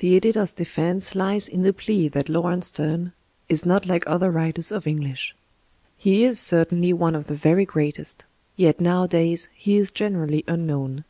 [0.00, 3.14] The editor's defense lies in the plea that Laurence Steme
[3.48, 5.34] is not like other writers of English.
[5.96, 8.26] He is certainly one of the very greatest.
[8.54, 11.04] Yet nowadays he is generally unknown.